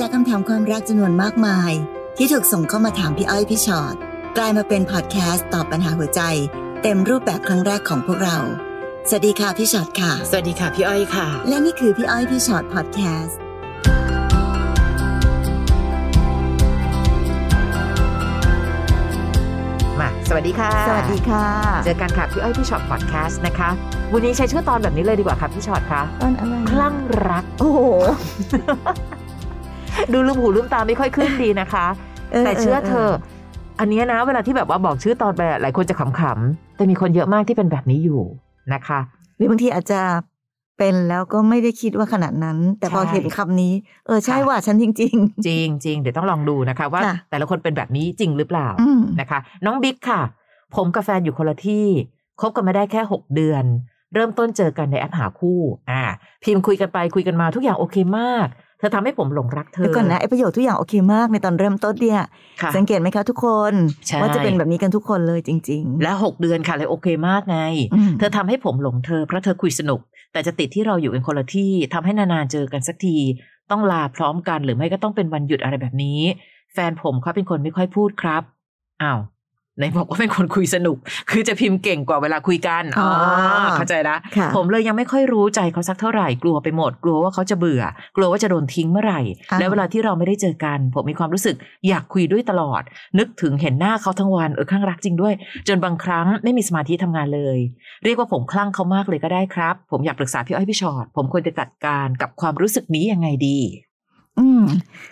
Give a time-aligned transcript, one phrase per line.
[0.04, 1.72] ากคำถามความรักจำนวนมากมาย
[2.16, 3.94] ที่ถูกส่งเข้ามาถามพี่อ้อยพี่ชอ็อต
[4.36, 6.20] กลายมาเป็นพอดแคสต์ตอบปัญหาหัวใจ
[6.82, 8.38] เต็มรูปแบบครั้งแรกของพวกเรา
[9.08, 13.38] สวัสดีค่ะพี่ชอ็อตค่ะ สวัสดีค่ะพี่อ้อยค่ะ และนี่คือพี่อ้อยพี่ชอ็อตพอดแคสต์
[20.00, 21.46] มาสวัสดีค่ะ สวัสดีค่ะ
[21.84, 23.70] เจอกันค่ะพี่อ้อยพี่ฉอดพอดแคสต์นะคะ
[24.12, 26.94] วันนี้ใช้ชื่อตอนแบบนี้เลยดีกว่าค่ะพี่ฉอดคะตอนอะไรคลั่ง
[27.28, 27.80] รัก โอ้โห
[30.12, 31.86] ดูลืมหูลืมตาไม่ค่อยขึ้นดีนะคะ
[32.44, 33.08] แต่เชื่อเธอ
[33.80, 38.22] อันเนี้ยนะ เวลาที่แบบว่าบอกชื่อตอนไปอะหลายคนจะขำๆแต่มีคนเยอะมากที่เป็นแบบนี้อยู่
[38.74, 38.98] นะคะ
[39.36, 40.00] หรือบางทีอาจจะ
[40.78, 43.72] เป็นแล้วก็ไม่ได้คิดว่าขนาดนั้น แต่พอใช่เห็นคำนี้
[44.06, 50.20] เออใช่ค่ะว่าฉันจริงจริงจริงเดี๋ยวต้องลองดูนะคะ ว่าค่ะแต่ละคนเป็นแบบนี้จริงหรือเปล่าๆอืมนะคะ น้องบิ๊กค่ะ
[50.76, 51.86] ผมกับแฟนอยู่คนละที่
[52.40, 53.64] คบกันมาได้แค่ 6 เดือน
[54.14, 56.02] เริ่มต้นเจอกันในแอปหาคู่ อ่า
[56.44, 58.46] พิมพ์คุยกันไปคุยกันมาทุกอย่างโอเคมาก
[58.78, 62.20] เธอทำให้ผมหลงรักเธอเดี๋ยวก่อนนะไอ้ประโยชน์ทุกอย่างโอเคมากในตอนเริ่มต้นเนี่ย
[62.62, 63.72] ค่ะสังเกตไหมคะทุกคน
[64.06, 67.58] ใช่ว่าจะเป็นแบบนี้กันทุกคนเลยจริงและ6เดือนค่ะเลยโอเคมากไง
[67.94, 70.00] อืมเธอทำให้ผมหลงเธอเพราะเธอคุยสนุก
[70.32, 73.16] แต่จะติดที่เราอยู่กันคนละที่ทำให้นานๆเจอกันสักที
[73.70, 76.20] ต้องลาพร้อมกันหรือไม่ก็ต้องเป็นวันหยุดอะไรแบบนี้
[76.74, 78.42] แฟนผมเขาเป็นคนไม่ค่อยพูดครับ
[79.02, 79.18] อ้าว
[79.78, 80.96] ไหนบอกว่าเป็นคนคุยสนุก
[81.30, 83.08] คือจะพิมพ์เก่งกว่าเวลาคุยกันอ๋อ
[83.76, 87.82] เข้าใจละค่ะผมเลยยังไม่ค่อยรู้ใจเขาสักเท่าไหร่กลัวไปหมด กลัวว่าเขาจะเบื่อ
[88.16, 91.56] กลัวว่าจะโดนทิ้งเมื่อไหร่อ้าวและเวลาที่เราไม่ได้เจอกัน ผมมีความรู้สึก
[91.88, 92.82] อยากคุยด้วยตลอด
[93.18, 95.34] นึกถึงเห็นหน้าเขาทั้งวันเออข้างรักจริงด้วย
[95.68, 97.58] จนบางครั้งไม่มีสมาธิทำงานเลย
[98.04, 103.58] เรียกว่าผมคลั่งเขามากเลยก็ได้ครับ ผมอยากปรึกษาพี่อ้อยพี่ชอตผมควรจะจัดการกับความรู้สึกนี้ยังไงดี
[104.38, 104.62] อืม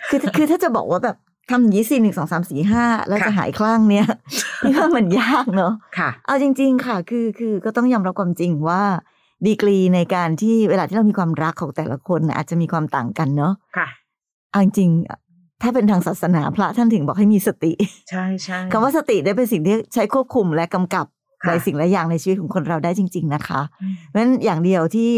[0.09, 1.17] คือคือถ้าจะบอกว่าแบบ
[1.49, 4.07] ทำอย่างนี้สี่หนึ่งสองสามสี่ห้าแล้วจะค่ะหายคลั่งเนี่ย
[4.61, 8.83] พี่ว่ามันยากเนอะค่ะ เอาจริง ๆ ค่ะ คือคือก็ต้องยอมรับความจริงว่า
[9.47, 13.87] ดีกรีในการที่เวลาที่เรามีความรักของแต่ละคนน่ะอาจจะมีความต่างกันเนาะค่ะ
[14.51, 17.71] เอาจริงๆถ้าเป็นทางศาสนาพระท่านถึงบอกให้มีสติ
[18.09, 21.05] ใช่ใช่คำว่าสติได้เป็นสิ่งที่ใช้ควบคุมและกำกับ
[21.43, 25.13] ค่ะหลายสิ่งหลายอย่างในชีวิตของคนเราได้จริง ๆ นะคะอืมเพราะฉะนั้นอย่างเดียวที่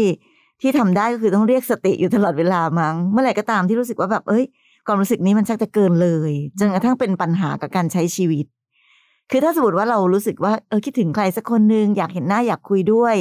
[0.60, 4.44] ที่ทำได้ก็คือต้องเรียกสติอยู่ตลอดเวลามั้งเมื่อไหร่ก็ตามที่รู้สึกว่าแบบเอ้ย
[4.88, 8.46] ความรู้สึกนี้มันชักจะเกินเลยจนกระทั่งเป็นปัญหากับการใช้ชีวิต
[9.30, 13.16] คือถ้าสมมติว่าเรารู้สึกว่าเออคิดถึงใครสักคนหนึ่งอยากเห็นหน้าอยากคุยด้วย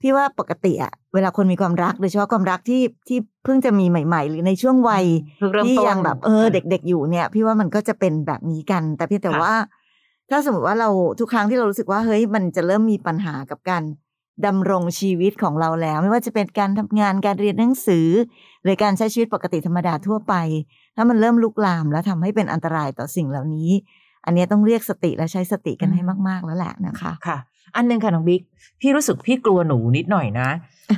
[0.00, 5.04] พี่ว่าปกติอะเวลาคนมีความรักโดยเฉพาะความรักที่ที่เพิ่งจะมีใหม่ ๆ หรือในช่วงวัย
[5.38, 9.54] เพิ่งเริ่มที่ต้นยังแบบเออเด็ก ๆ อยู่เนี่ย พี่ว่ามันก็จะเป็นแบบนี้กัน แต่เพียงแต่ค่ะว่า
[10.30, 10.88] ถ้าสมมติว่าเรา
[11.20, 13.82] ทุกครั้งที่เรารู้สึกว่าเฮ้ยมันจะเริ่มมีปัญหากับการ
[14.46, 18.08] ดำรงชีวิตของเราแล้ว ไม่ว่าจะเป็นการทำงานการเรียนหนังสือ
[18.62, 20.34] หรือการใช้ชีวิตปกติธรรมดาทั่วไป
[20.96, 23.70] ถ้ามันเริ่มลุกลามแล้วทำให้เป็นอันตรายต่อสิ่งเหล่านี้
[24.24, 27.38] อันเนี้ยต้องเรียกสติและใช้สติกันให้มากๆแล้วแหละนะคะค่ะ
[27.76, 28.42] อันหนึงค่ะน้องบิ๊ก
[28.80, 30.48] พี่รู้สึกพี่กลัวหนูนิดหน่อยนะ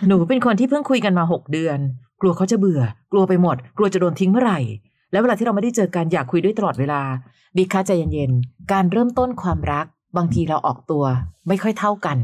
[0.08, 1.78] หนูเป็นคนที่เพิ่งคุยกันมาหกเดือน
[2.20, 4.60] กลัวเขาจะเบื่อ กลัวไปหมด กลัวจะโดนทิ้งเมื่อไหร่
[5.12, 7.02] แล้วเวลาที่เราไม่ได้เจอกันอยากคุยด้วยตลอดเวลา
[7.56, 11.04] บิ๊กคะใจเย็นๆการเริ่มต้นความรัก บางทีเราออกตัว
[11.48, 12.18] ไม่ค่อยเท่ากัน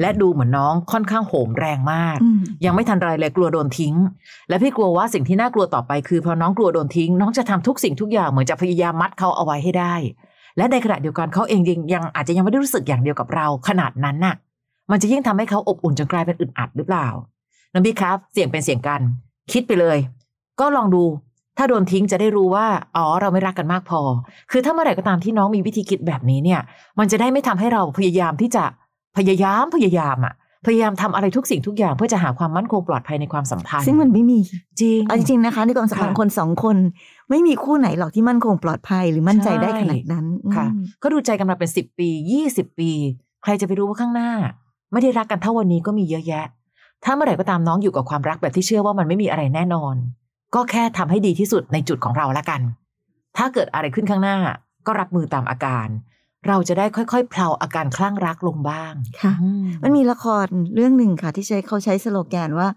[0.00, 3.94] และดูเหมือนน้องค่อนข้างโหมแรงมากอืมยังไม่ทันไรเลยกลัวโดนทิ้ง
[4.48, 9.94] และพี่กลัวว่าสิ่งที่น่ากลัวต่อไปคือพอน้องกลัวโดนทิ้ง น้องจะทำทุกสิ่งทุกอย่างเหมือนจะพยายามมัดเขาเอาไว้ให้ได้
[10.56, 14.34] และในขณะเดียวกันเขาเองยังยังอาจจะยังไม่ได้รู้สึกอย่างเดียวกับเรา ขนาดนั้นน่ะ
[14.90, 17.08] มันจะยิ่งทำให้เขาอบอุ่นจนกลายเป็นอึดอัดหรือเปล่า
[17.72, 19.00] น้องบิ๊กครับ เสี่ยงเป็นเสี่ยงกัน
[19.52, 19.98] คิดไปเลย
[20.60, 21.02] ก็ลองดู
[21.58, 24.00] ถ้าโดนทิ้งจะได้รู้ว่า อ๋อ เราไม่รักกันมากพอ
[24.50, 26.60] คือถ้าเมื่อไหร่ก็ตามที่น้องมีวิธีคิดแบบนี้เนี่ย
[26.98, 28.64] มันจะได้ไม่ทำให้เราพยายามที่จะ
[29.16, 30.34] พยายามพยายามอะ
[30.66, 34.38] พยายามทำอะไรทุกสิ่งทุกอย่างเพื่อจะหาความมั่นคงปลอดภัยในความสัมพันธ์ ซึ่งมันไม่มี
[34.80, 36.76] จริงเอาจริงๆนะคะ ในความสัมพันธ์ค่ะคนสองคน
[37.30, 40.26] ไม่มีคู่ไหนหรอกที่มั่นคงปลอดภัยหรือมั่นใจได้ขนาดนั้น
[40.56, 42.90] ค่ะอืมก็ดูใจกันมาเป็นสิบปียี่สิบปี
[43.42, 44.30] ใครจะไปรู้ว่าข้างหน้า
[44.92, 46.46] ไม่ได้รักกันเท่าวันนี้ก็มีเยอะแยะ
[47.04, 49.94] ถ้าเมื่อไหร่ก็ตามน้องอยู่กับความรักแบบที่เชื่อว่ามันไม่มีอะไรแน่นอน
[50.54, 52.60] ก็แค่ทำให้ดีที่สุดในจุดของเราละกัน
[53.36, 54.36] ถ้าเกิดอะไรขึ้นข้างหน้า
[54.86, 55.88] ก็รับมือตามอาการ
[56.48, 59.48] เราจะได้ค่อยๆเพลาอาการคลั่งรักลงบ้างค่ะอื
[59.82, 62.68] มันมีละครเรื่องหนึ่งค่ะ ที่ใช้เขาใช้สโลแกนว่า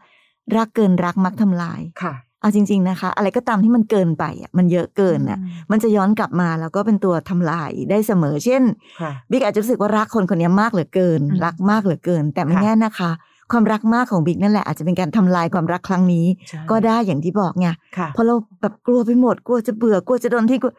[0.58, 5.40] รักเกินรักมักทำลายค่ะเอาจริง ๆนะคะ อะไรก็ตามที่มันเกินไปอะมันเยอะเกินอะ
[5.72, 8.64] มันจะย้อนกลับมาแล้วก็เป็นตัวทำลายได้เสมอ เช่น
[9.02, 13.12] ค่ะบิ๊กอาจจะรู้สึกว่ารักคนคนนี้มากเหลือเกินอืมรักมากเหลือเกิน แต่ไม่ค่ะแน่นะคะ
[13.52, 17.68] ความรักมากของบิ๊กนั่นแหละอาจจะเป็นการทำลายความรักครั้งนี้ใช่ก็ได้อย่างที่บอกไง
[17.98, 20.74] ค่ะเพราะเราแบบกลัวไปหมดกลัวจะเบื่อกลัวจะโดนที่กลัว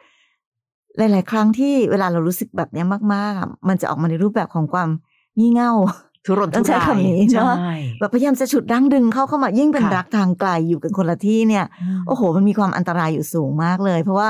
[0.98, 4.88] หลาย ๆ ครั้งที่เวลาเรารู้สึกแบบเนี้ยมากๆอะมันจะออกมาในรูปแบบของความ
[5.38, 5.72] งี่เง่า
[6.26, 11.64] ทุรนต้ทุองใช้รายคำนี้เนอะใช่แบบพยายามจะฉุดรั้งดึงเข้าเข้ามายิ่งเป็นค่ะรักทางไกลอยู่กันคนละที่เนี่ย
[12.06, 14.28] โอ้โห มันมีความอันตรายอยู่สูงมากเลย เพราะว่า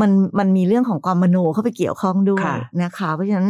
[0.00, 3.48] มันมันมีเรื่องของความมโนเข้าไปเกี่ยวข้องด้วยค่ะนะคะ เพราะฉะนั้น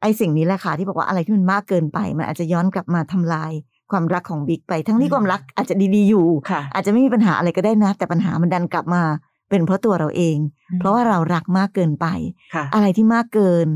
[0.00, 3.52] ไอ้สิ่งนี้แหละค่ะที่บอกว่าอะไรที่มันมากเกินไป มันอาจจะย้อนกลับมาทำลาย
[3.90, 9.02] ความรักของบิ๊กไป ทั้งที่อืมความรักอาจจะดีๆอยู่ค่ะอาจจะไม่มีปัญหาอะไรก็ได้นะ แต่ปัญหามันดันกลับมา
[9.50, 10.36] เป็นเพราะตัวเราเอง
[10.78, 12.06] เพราะว่าเรารักมากเกินไป
[12.54, 13.68] ค่ะอะไรที่มากเกิน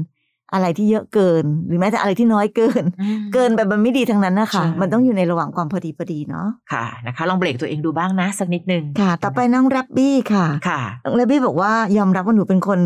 [0.54, 12.78] อะไรที่เยอะเกิน หรือแม้แต่อะไรที่น้อยเกินอืมเกินไปมันไม่ดีทั้งนั้นนะคะใช่มันต้องอยู่ในระหว่างความพอดีพอดีเนาะค่ะนะคะลองเบรกตัวเองดูบ้างนะสักนิดนึงค่ะ ต่อไปน้องแรบบี้ค่ะค่ะน้องแรบบี้บอกว่ายอมรับว่าหนูเป็นคน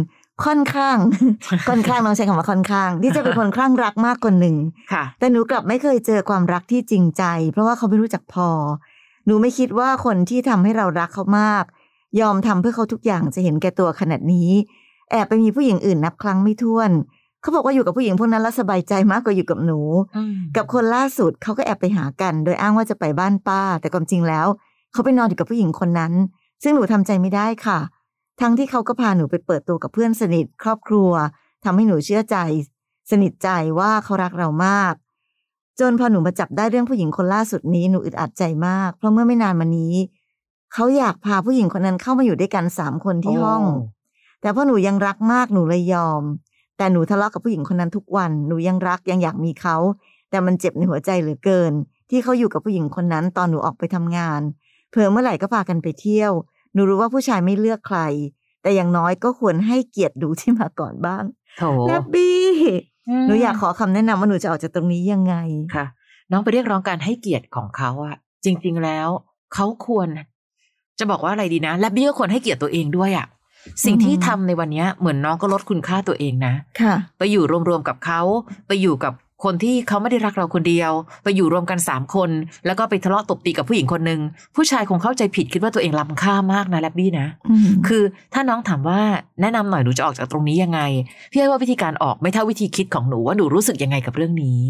[0.45, 0.97] ค่อนข้าง
[1.69, 4.57] ค่อนข้างน้องใช้คำว่าค่อนข้าง ที่จะเป็นคนคลั่งรักมากคนหนึ่ง
[4.93, 7.23] ค่ะ แต่หนูกลับไม่เคยเจอความรักที่จริงใจ
[7.53, 8.49] เพราะว่าเขาไม่รู้จักพอ
[9.27, 11.65] หนูไม่คิดว่าคนที่ทำให้เรารักเขามาก
[12.21, 14.51] ยอมทำเพื่อเขาทุกอย่างจะเห็นแก่ตัวขนาดนี้
[15.11, 16.91] แอบไปมีผู้หญิงอื่นนับครั้งไม่ถ้วน
[17.43, 19.81] เขาบอกว่าอยู่กับผู้หญิงพวกนั้นแล้วสบายใจมากกว่าอยู่กับหนู
[20.57, 24.47] กับคนล่าสุดเขาก็แอบไปหากัน โดยอ้างว่าจะไปบ้านป้า แต่ความจริงแล้ว
[24.93, 26.13] เขาไปนอนอยู่กับผู้หญิงคนนั้น
[26.63, 27.79] ซึ่งหนูทำใจไม่ได้ค่ะ
[28.41, 31.11] ทั้งที่เขาก็พาหนูไปเปิดตัวกับเพื่อนสนิทครอบครัว
[31.65, 32.37] ทำให้หนูเชื่อใจ
[33.11, 33.49] สนิทใจ
[33.79, 34.95] ว่าเขารักเรามาก
[35.81, 39.95] จนพอหนูมาจับได้เรื่องผู้หญิงคนล่าสุดนี้หนูอึดอัดใจมาก เพราะเมื่อไม่นานมานี้
[40.73, 43.91] เขาอยากพาผู้หญิงคนนั้นเข้ามาอยู่ด้วยกันสามคนที่ห้องโอ้
[44.41, 46.23] แต่เพราะหนูยังรักมากหนูเลยยอม
[46.79, 49.77] แต่หนูทะเลาะกับผู้หญิงคนนั้นทุกวัน หนูยังรักยังอยากมีเขา
[50.31, 51.73] แต่มันเจ็บในหัวใจเหลือเกิน
[52.11, 54.41] ที่เขาอยู่กับผู้หญิงคนนั้นตอนหนูออกไปทำงาน
[54.91, 56.33] เผื่อเมื่อไหร่ก็พากันไปเที่ยว
[56.77, 58.01] หนูรู้ว่าผู้ชายไม่เลือกใคร
[58.63, 61.25] แต่อย่างน้อยก็ควรให้เกียรติดูที่มาก่อนบ้าง
[61.59, 62.41] โถแลบบี้
[63.27, 65.35] หนูอยากขอคำแนะนำว่าหนูจะออกจากตรงนี้ยังไง
[65.75, 65.87] ค่ะ
[66.31, 69.09] น้องไปเรียกร้องการให้เกียรติของเขาอะจริง ๆแล้ว
[69.55, 70.09] เขาควร
[70.99, 73.27] จะบอกว่าอะไรดีนะ และบี้ก็ควรให้เกียรติตัวเองด้วยอะ
[73.85, 78.21] สิ่งที่อือฮึทำในวันเนี้ยเหมือนน้องก็ลดคุณค่าตัวเองนะ ค่ะ ไปอยู่รวมๆกับเขา
[78.67, 79.13] ไปอยู่กับ
[79.45, 80.93] คนที่เขาไม่ได้รักเราคนเดียว
[81.23, 82.31] ไปอยู่รวมกันสามคน
[82.67, 84.21] แล้วก็ไปทะเลาะตบตีกับผู้หญิงคนหนึ่ง
[84.57, 88.03] ผู้ชายคงเข้าใจผิดคิดว่าตัวเองล้ำค่ามากนะแลบบี้นะอืมคือ
[88.35, 89.01] ถ้าน้องถามว่า
[89.41, 90.81] แนะนำหน่อยหนูจะออกจากตรงนี้ยังไง
[91.31, 94.61] พี่ให้ว่าวิธีการออกไม่เท่าวิธีคิดของหนูว่าหนูรู้สึกยังไงกับเรื่องนี้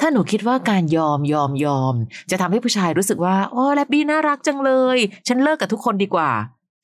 [0.00, 1.94] ถ้าหนูคิดว่าการยอมยอมยอม
[2.30, 6.30] จะทำให้ผู้ชายรู้สึกว่าโอ้แลบบี้น่ารักจังเลย ฉันเลิกกับทุกคนดีกว่า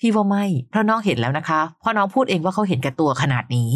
[0.01, 3.73] พี่ว่าไม่เพราะน้องเห็นแล้วนะคะเพราะน้องพูดเองว่าเขาเห็นแก่ตัวขนาดนี้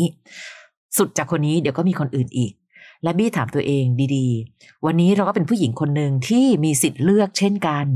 [0.98, 2.52] สุดจากคนนี้เดี๋ยวก็มีคนอื่นอีก
[3.04, 3.84] และบี้ถามตัวเอง
[4.16, 7.86] ดีๆ วันนี้เราก็เป็นผู้หญิงคนหนึ่งที่มีสิทธิ์เลือกเช่นกัน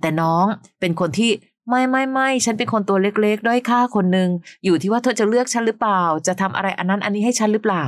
[0.00, 0.44] แต่น้อง
[0.80, 1.30] เป็นคนที่
[1.68, 4.30] ไม่ไม่ไม่ฉันเป็นคนตัวเล็กๆ ด้อยค่าคนหนึ่ง
[4.64, 7.84] อยู่ที่ว่าเธอจะเลือกฉันหรือเปล่า จะทำอะไรอันนั้นอันนี้ให้ฉันหรือเปล่า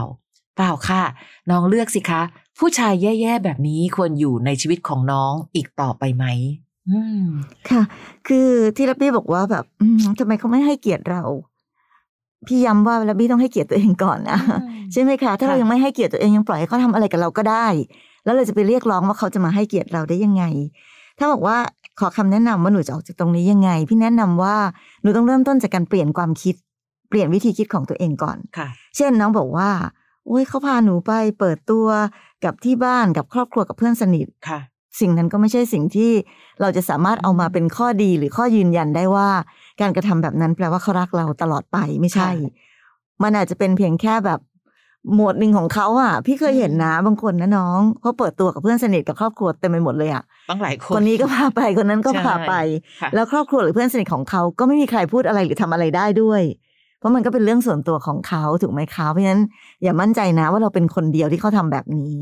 [0.56, 1.02] เปล่าค่ะ
[1.50, 2.22] น้องเลือกสิคะ
[2.58, 6.24] ผู้ชายแย่ๆแบบนี้ควรอยู่ในชีวิตของน้องอีกต่อไปไหม
[6.88, 7.24] อืม
[7.70, 7.82] ค่ะ
[8.28, 9.64] คือที่ลับบี้บอกว่าแบบ
[10.18, 11.22] ทำไมเขาไม่ให้เกียรติเรา
[12.46, 14.38] พี่ย้ำว่าลับบี้ต้องให้เกียรติตัวเองก่อนนะ
[14.92, 17.66] ใช่ไหมคะถ้าเราค่ะยังไม่ให้เกียรติตัวเองยังปล่อยให้เขาทำอะไรกับเราก็ได้
[18.24, 20.44] แล้วเราจะไปเรียกร้องว่าเขาจะมาให้เกียรติเราได้ยังไง
[21.18, 21.56] ถ้าบอกว่า
[22.00, 24.56] ขอคำแนะนำว่าหนูจะออกจากตรงนี้ยังไง พี่แนะนำว่า
[25.02, 26.54] หนูต้องเริ่มต้นจากการเปลี่ยนความคิด
[27.08, 29.70] เปลี่ยนวิธีคิดของตัวเองก่อนค่ะ เช่นน้องบอกว่า
[30.26, 31.86] โอ้ยเขาพาหนูไปเปิดตัว
[32.44, 34.60] กับที่บ้านกับครอบครัวกับเพื่อนสนิทค่ะ
[35.00, 36.12] สิ่งนั้นก็ไม่ใช่สิ่งที่
[36.60, 39.30] เราจะสามารถเอามาเป็นข้อดีหรือข้อยืนยันได้ว่า
[39.80, 42.66] การกระทำแบบนั้นแปลว่าเขารักเราตลอดไปไม่ใช่ค่ะ
[43.22, 44.40] มันอาจจะเป็นเพียงแค่แบบ
[45.14, 52.54] หมวดหนึ่งของเขาอะ พี่เคยเห็นนะบางคนนะน้องเขาเปิดตัวกับเพื่อนสนิทกับครอบครัวเต็มไปหมดเลยอะตั้งหลายคคนนนี้ก็พาไปคนนั้นก็ใช่พาไป
[53.00, 56.42] ค่ะแล้วครอบครัวหรือเพื่อนสนิทของเขาก็ไม่มีใครพูดอะไรหรือทำอะไรได้ด้วย
[56.98, 59.42] เพราะมันก็เป็นเรื่องส่วนตัวของเขาถูกไหมคะเพราะฉะนั้น
[59.82, 62.18] อย่ามั่นใจนะว่าเราเป็นคนเดียวที่เขาทำแบบนี้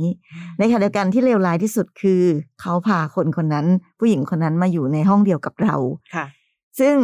[0.58, 2.23] ในขณะเดียวกันที่เลวร้ายที่สุดคือ
[2.61, 3.67] เขาพาคนคนนั้น
[3.99, 5.76] ผู้หญิงคนนั้นมาอยู่ในห้องเดียวกับเรา
[6.14, 6.26] ค่ะ
[6.81, 6.97] ซึ่ง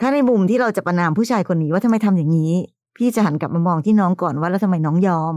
[0.00, 2.52] ถ้าในมุมที่เราจะประนามผู้ชายคนนี้ว่าทำไมทำอย่างนี้
[2.96, 5.34] พี่จะหันกลับมามองที่น้องก่อนว่าแล้วทำไมน้องยอม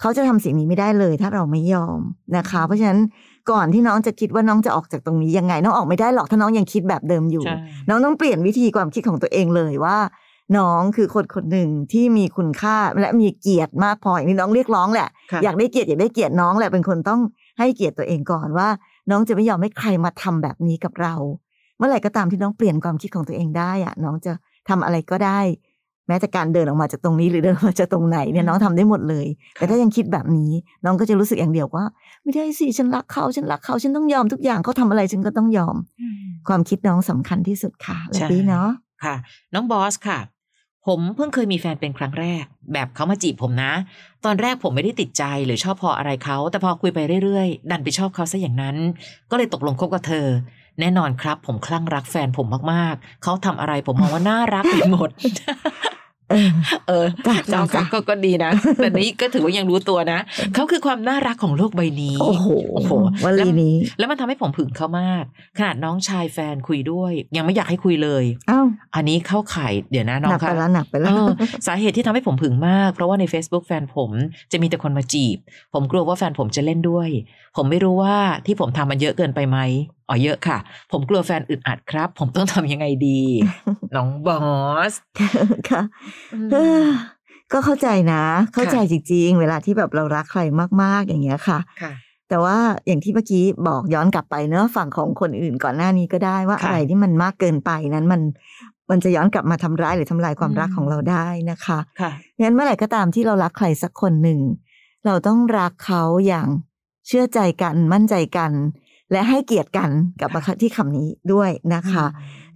[0.00, 1.98] เขาจะทำสิ่งนี้ไม่ได้เลย ถ้าเราไม่ยอม
[2.36, 3.00] นะคะ เพราะฉะนั้น
[3.50, 7.56] ก่อนที่น้องจะคิดว่าน้องจะออกจากตรงนี้ยังไง น้องออกไม่ได้หรอกถ้าน้องยังคิดแบบเดิมอยู่ใช่
[7.88, 9.98] น้องต้องเปลี่ยนวิธีความคิดของตัวเองเลยว่า
[10.58, 17.20] น้องคือคนคนหนึ่งที่มีคุณค่าและมีเกียรติมากพออย่างที่น้องเรียกร้องแหละค่ะอยากได้เกียรติอยากได้เกียรติน้องแหละเป็นคนต้อง
[17.58, 18.68] ให้เกียรติตัวเองก่อนว่า
[19.10, 21.14] น้องจะไม่ยอมให้ใครมาทำแบบนี้กับเรา
[21.78, 24.32] เมื่อไหร่ก็ตามที่น้องเปลี่ยนความคิดของตัวเองได้อะน้องจะ
[24.68, 25.40] ทำอะไรก็ได้
[26.08, 30.50] แม้แต่การเดินออกมาจากตรงนี้หรือเดินออกมาจากตรงไหนเนี่ยน้องทำได้หมดเลย แต่ถ้ายังคิดแบบนี้
[30.84, 31.84] น้องก็จะรู้สึกอย่างเดียวว่า
[32.22, 35.76] ไม่ได้สิฉันรักเขาฉันรักเขาฉันต้องยอมทุกอย่างเขาทำอะไรฉันก็ต้องยอม
[36.48, 38.68] ความคิดน้องสำคัญที่สุดค่ะแบใช่บนี้เนาะ
[39.04, 39.14] ค่ะ
[39.54, 40.18] น้องบอสค่ะ
[40.86, 43.72] ผมเพิ่งเคยมีแฟนเป็นครั้งแรก แบบเขามาจีบผมนะ
[44.24, 48.76] ตอนแรกผมไม่ได้ติดใจหรือชอบพออะไรเขาแต่พอคุยไปเรื่อยๆ ดันไปชอบเขาซะอย่างนั้น
[49.30, 50.26] ก็เลยตกลงคบกับเธอ
[50.80, 55.10] แน่นอนครับ ผมคลั่งรักแฟนผมมากๆ เขาทำอะไรผมมองว่าน่ารักไปหมด
[56.30, 56.50] เออ
[56.88, 60.18] เออจ้ะเจ้าจ้ะก็ก็ดีนะ แต่นี้ก็ถือว่ายังรู้ตัวนะ
[60.54, 62.92] เขาคือความน่ารักของโลกใบนี้ โอ้โหโอ้โห
[63.24, 65.24] วแล้วลีนี้ แล้วมันทำให้ผมผึ่งเขามาก
[65.58, 71.28] ขนาดน้องชายแฟนคุยด้วย ยังไม่อยากให้คุยเลยอ้าวอันนี้เข้าข่ายเดี๋ยวนะน้อหนังกไปคะแล้วหนักไปแล้วเออ
[71.66, 74.10] สาเหตุที่ทำให้ผมผึ่งมาก เพราะว่าใน Facebook แฟนผม
[74.52, 75.38] จะมีแต่คนมาจีบ
[75.74, 77.08] ผมกลัวว่าแฟนผมจะเล่นด้วย
[77.56, 79.58] ผมไม่รู้ว่าที่ผมทำมันเยอะเกินไปไหม
[80.08, 80.58] อ๋อเยอะค่ะ
[80.92, 83.20] ผมกลัวแฟนอึดอัดครับ ผมต้องทำยังไงดี
[83.96, 84.38] น้องบอ
[84.90, 84.92] ส
[85.70, 85.82] ค่ะ
[86.52, 86.86] เออ
[87.52, 88.22] ก็เข้าใจนะ
[88.54, 90.40] เข้าใจค่ะจริง ๆ เวลาที่แบบเรารักใคร
[90.82, 91.92] มาก ๆ อย่างเงี้ยค่ะค่ะ
[92.28, 98.20] แต่ว่าอย่างที่เมื่อกี้บอกย้อนกลับไปเนอะฝั่งของคนอื่นก่อนหน้านี้ก็ได้ว่าค่ะอะไรที่มันมากเกินไปนั้นมัน
[98.90, 102.10] มันจะย้อนกลับมาทำร้ายหรือทำลายความอืมรักของเราได้นะคะค่ะ
[102.42, 104.40] งั้นเมื่อไหร่ก็ตามที่เรารักใครสักคนหนึ่ง
[105.06, 106.48] เราต้องรักเขาอย่าง
[107.06, 108.52] เชื่อใจกันมั่นใจกัน
[109.12, 112.04] และให้เกียรติกันกลับมาที่คำนี้ด้วยนะคะ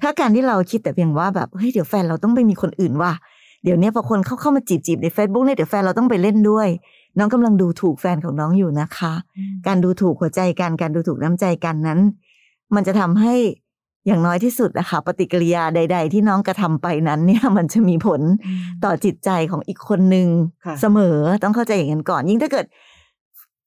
[0.03, 3.13] ถ้าการที่เราคิดแต่เพียงว่าแบบเฮ้ยเดี๋ยวแฟนเราต้องไปมีคนอื่นว่ะ
[3.65, 6.69] เดี๋ยวเนี้ยพอคนเข้าเข้ามาจีบจีบใน Facebook เนี่ยเดี๋ยวแฟนเราต้องไปเล่นด้วย
[7.19, 9.13] น้องกำลังดูถูกแฟนของน้องอยู่นะคะ
[9.67, 12.01] การดูถูกหัวใจกันการดูถูกน้ำใจกันนั้น
[12.75, 13.35] มันจะทำให้
[14.07, 18.21] อย่างน้อยที่สุดนะคะปฏิกิริยาใด ๆ ที่น้องกระทำไปนั้นเนี่ยมันจะมีผล
[18.85, 20.29] ต่อจิตใจของอีกคนหนึ่ง
[20.67, 22.67] ค่ะเสมอต้องเข้าใจอย่างนั้นก่อน ยิ่งถ้าเกิด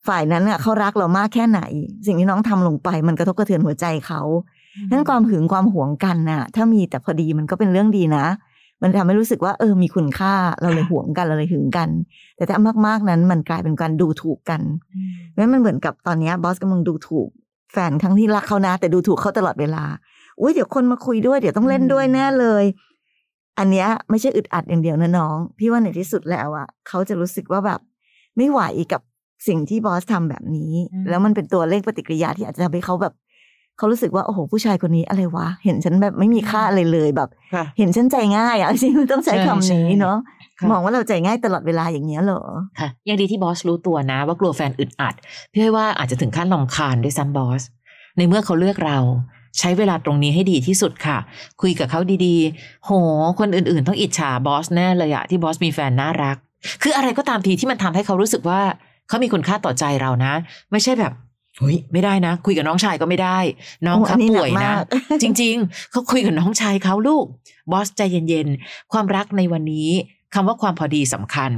[0.08, 1.62] ฝ่ายนั้นอะเขารักเรามากแค่ไหน
[2.06, 4.22] สิ่งที่น้องทำลงไป มันกระทบกระเทือนหัวใจเขา
[4.92, 8.26] นั้นความหึงความหวงกันน่ะ ถ้ามีแต่พอดีมันก็เป็นเรื่องดีนะ
[8.82, 11.90] มันทำให้รู้สึกว่าเออมีคุณค่าเราเลยค่ะหวงกันเราเลยหึงกัน
[12.38, 12.58] แต่ถ้า
[12.88, 14.62] มากๆนั้นมันกลายเป็นการดูถูกกัน
[15.30, 17.30] เพราะฉะนั้นมันเหมือนกับตอนเนี้ยบอสกำลังดูถูก
[17.72, 19.84] แฟนทั้งที่รักเขานะ แต่ดูถูกเขาตลอดเวลา
[20.42, 22.64] อุ้ยเดี๋ยวคนมาคุยด้วยเดี๋ยวต้องเล่นด้วยแน่เลย
[23.60, 27.80] อันเนี้ยไม่ใช่อึดอัดอย่างเดียวนะน้อง พี่ว่าในที่สุดแล้วอะเขาจะรู้สึกว่าแบบ
[28.38, 29.02] ไม่ไหวกับ
[29.48, 33.14] สิ่งที่บอสทำแบบนี้อืมแล้วมันเป็นตัวเลขปฏิกิริยาที่อาจจะทำให้เขาแบบ
[33.78, 40.18] เขารู้สึกว่าโอ้โหผู้ชายคนนี้อะไรวะเห็นฉันแบบไม่มีค่าอะไรเลยแบบค่ะเห็นฉันใจง่ายอะจริงๆต้องใช้คำนี้เนาะ
[40.60, 42.42] ค่ะมองว่าเราใจง่ายตลอดเวลาอย่างเงี้ยเหรอ
[42.80, 45.16] ค่ะยังดีที่บอสรู้ตัวนะ ว่ากลัวแฟนอึดอัด
[45.52, 47.62] พี่ให้ว่าอาจจะถึงขั้นลำคาญด้วยซ้ำบอส
[48.18, 49.00] ในเมื่อเขาเลือกเรา
[49.60, 51.18] ใช้เวลาตรงนี้ให้ดีที่สุดค่ะ
[51.62, 52.92] คุยกับเขาดีๆ โห
[53.40, 56.38] คนอื่นๆ ต้องอิจฉาบอสแน่เลยอะที่บอสมีแฟนน่ารัก
[56.84, 58.62] คืออะไรก็ตามทีที่มันทำให้เขารู้สึกว่า
[59.08, 60.34] เขามีคุณค่าต่อใจเรานะ
[60.72, 61.14] ไม่ใช่แบบ
[61.60, 63.38] เฮ้ยไม่ได้นะ คุยกับน้องชายก็ไม่ได้
[63.86, 64.84] น้องโอ้เขาอันนี้หนักป่วยนะมาก
[65.22, 67.26] จริง ๆเขาคุยกับน้องชายเขาลูก
[67.72, 69.90] บอสใจเย็นๆ ความรักในวันนี้
[70.34, 71.52] คำว่าความพอดีสำคัญ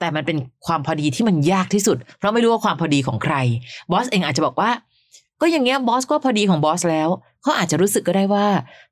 [0.00, 3.34] แต่มันเป็นความพอดีที่มันยากที่สุด เพราะไม่รู้ว่าความพอดีของใคร
[3.90, 4.70] บอสเองอาจจะบอกว่า
[5.40, 7.08] ก็อย่างเงี้ยบอสก็พอดีของบอสแล้ว
[7.42, 8.46] เขาอาจจะรู้สึกก็ได้ว่า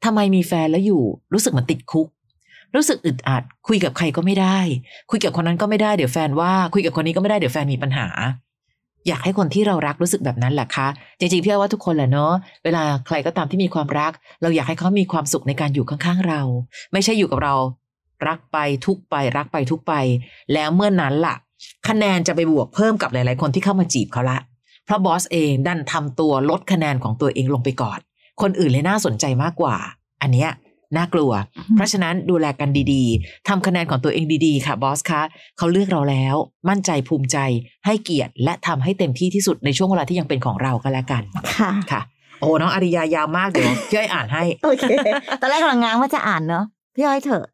[0.04, 1.02] ทำไมมีแฟนแล้วอยู่
[1.32, 2.06] รู้สึกเหมันติดคุก
[2.74, 4.58] รู้สึกอึดอัด คุยกับใครก็ไม่ได้
[5.10, 8.08] คุยกับคนนั้นก็ไม่ได้เดี๋ยวแฟนว่า คุยกับคนนี้ก็ไม่ได้เดี๋ยวแฟนมีปัญหา
[9.08, 12.32] อยากให้คนที่เรารักรู้สึกแบบนั้นแหละคะจริงๆพี่ว่าทุกคนแหละเนาะ
[12.64, 14.12] เวลาใครก็ตามที่มีความรัก
[14.42, 16.40] เราอยากให้เขามีความสุขในการอยู่ข้างๆเรา
[16.92, 17.54] ไม่ใช่อยู่กับเรา
[18.28, 19.94] รักไปทุกไปรักไปทุกไป
[20.52, 21.36] แล้วเมื่อนั้นล่ะ
[21.88, 24.38] คะแนนจะไปบวกเพิ่มกับหลาย ๆ คนที่เข้ามาจีบเขาละ
[24.84, 27.98] เพราะบอสเองดันทำตัวลดคะแนนของตัวเองลงไปก่อน
[28.42, 29.76] คนอื่นเลยน่าสนใจมากกว่า
[30.22, 30.50] อันเนี้ย
[30.96, 31.32] น่ากลัว
[31.76, 35.22] เพราะฉะนั้นดูแลกันดีๆทำคะแนนของตัวเองดีๆ ค่ะบอสคะ
[35.58, 36.36] เขาเลือกเราแล้ว
[36.68, 37.38] มั่นใจภูมิใจ
[37.86, 41.22] ให้เกียรติ และทำให้เต็มที่ที่สุดในช่วงเวลาที่ยังเป็นของเราก็แล้วกัน
[41.58, 42.00] ค่ะค่ะ
[42.40, 44.84] โอ้น้องอาริยายาวมากเดี๋ยวพี่อ้อยอ่านให้โอเค
[45.40, 46.66] ตอนแรกกำลังง้างว่าจะอ่านเนาะ
[46.96, 47.44] พี่อ้อยเถอะ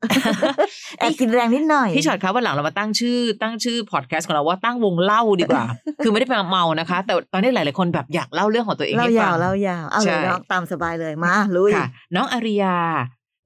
[0.98, 5.64] แอบกินแรงนิดหน่อย พี่ชอดครับวันหลังเรามาตั้งชื่อ ตั้งชื่อพอดแคสต์ของเราว่าตั้งวงเล่าดีกว่า
[6.02, 12.76] คือไม่ได้มาเมานะคะ แต่ตอนนี้หลาย ๆ คนแบบอยากเล่าเรื่องของตัวเองเล่าให้ฟัยางวเล่ายาวเอาเลยใช่น้องตามสบายเลยมาลุยค่ะน้องอาริยา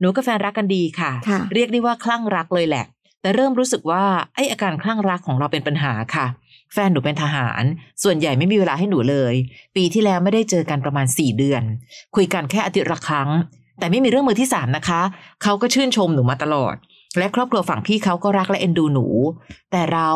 [0.01, 2.85] หนูกับแฟนรักกันดีค่ะค่ะ เรียกได้ว่าคลั่งรักเลยแหละ
[3.21, 4.05] แต่เริ่มรู้สึกว่า
[4.35, 6.27] ไออาการคลั่งรักของเราเป็นปัญหาค่ะ
[6.73, 7.63] แฟนหนูเป็นทหาร
[8.03, 9.35] ส่วนใหญ่ไม่มีเวลาให้หนูเลย
[9.77, 11.63] ปีที่แล้วไม่ได้เจอกันประมาณสี่เดือน
[12.17, 13.31] คุยกันแค่อาทิตย์ละครั้ง
[13.79, 15.03] แต่ไม่มีเรื่องมือที่สามนะคะ
[15.43, 16.75] เขาก็ชื่นชมหนูมาตลอด
[17.19, 19.07] และครอบครัวฝั่งพี่เขาก็รักและเอ็นดูหนู
[19.73, 20.11] แต่เรา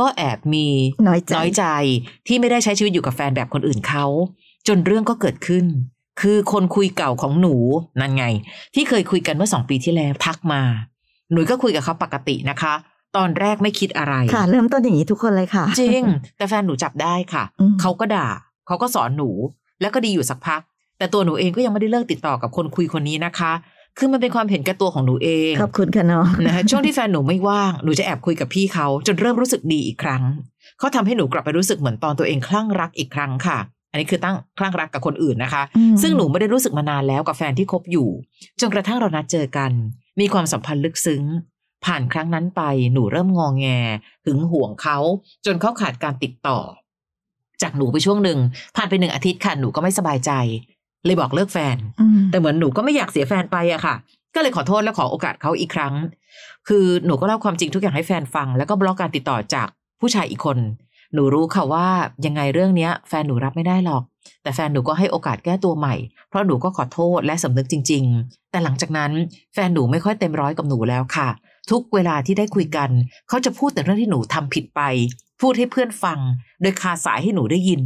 [0.00, 0.66] ก็แอบมี
[1.06, 1.64] น้อยใจน้อยใจ
[2.26, 4.06] ที่ไม่ได้ใช้ชีวิตอยู่กับแฟนแบบคนอื่นเขา
[4.68, 5.64] จนเรื่องก็เกิดขึ้น
[6.20, 7.54] คือคนคุยเก่าของหนู
[8.00, 8.24] นั่นไง
[8.74, 10.62] ที่เคยคุยกันเมื่อสองปีที่แล้วทักมา
[11.32, 12.74] หนูก็คุยกับเขาปกตินะคะ
[13.16, 16.02] ตอนแรกไม่คิดอะไรค่ะ เริ่มต้นอย่างนี้ทุกคนเลยค่ะ จริง
[16.36, 18.28] แต่แฟนหนูจับได้ค่ะอืมเขาก็ด่า
[18.66, 19.30] เขาก็สอนหนู
[19.80, 20.60] แล้วก็ดีอยู่สักพัก
[20.98, 23.52] แต่ตัวหนูเองก็ยังไม่ได้เลิกติดต่อกับคนคุยคนนี้นะคะ
[23.98, 30.22] คือมันเป็นความเห็นแก่ตัวของหนูเองขอบคุณค่ะน้องนะฮะช่วงที่แฟนหนูไม่ว่างหนูจะแอบคุยกับพี่เขาจนเริ่มรู้สึกดีอีกครั้ง
[30.78, 33.58] เขาทำให้หนูกลับไปรู้สึกเหมือนตอนตัวเองคลั่งรักอีกครั้งค่ะ
[33.92, 38.08] อันนี้คือตั้งคลั่งรักกับคนอื่นนะคะอืมซึ่งหนูไม่ได้รู้สึกมานานแล้วกับแฟนที่คบอยู่
[38.60, 39.72] จนกระทั่งเรานัดเจอกัน
[40.20, 41.22] มีความสัมพันธ์ลึกซึ้ง
[41.84, 43.66] ผ่านครั้งนั้นไปหนูเริ่มงองแง
[44.24, 44.98] หึงห่วงเขา
[45.46, 46.58] จนเขาขาดการติดต่อ
[47.62, 48.38] จากหนูไปช่วงหนึ่ง
[48.76, 50.32] ผ่านไปหนึ่งอาทิตย์ค่ะหนูก็ไม่สบายใจ
[51.04, 53.94] เลยบอกเลิกแฟนอืมแต่เหมือนหนูก็ไม่อยากเสียแฟนไปอะค่ะ
[54.34, 55.94] ก็เลยขอโทษและขอโอกาสเขาอีกครั้ง
[56.68, 59.68] คือหนูก็เล่าความจริงทุกอย่างให้แฟนฟัง แล้วก็บล็อกการติดต่อจาก
[60.00, 60.58] ผู้ชายอีกคน
[61.14, 61.86] หนูรู้ค่ะว่า
[62.26, 64.02] ยังไงเรื่องเนี้ย แฟนหนูรับไม่ได้หรอก
[64.42, 65.94] แต่แฟนหนูก็ให้โอกาสแก้ตัวใหม่
[66.28, 69.12] เพราะหนูก็ขอโทษและสำนึกจริง ๆ แต่หลังจากนั้น
[69.54, 71.28] แฟนหนูไม่ค่อยเต็มร้อยกับหนูแล้วค่ะ
[71.70, 72.90] ทุกเวลาที่ได้คุยกัน
[73.28, 74.80] เขาจะพูดแต่เรื่องที่หนูทำผิดไป
[75.40, 76.18] พูดให้เพื่อนฟัง
[76.62, 77.80] โดยคาสายให้หนูได้ยิน